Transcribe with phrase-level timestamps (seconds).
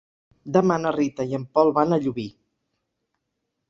[0.57, 2.29] Demà na Rita i en Pol van a Llubí.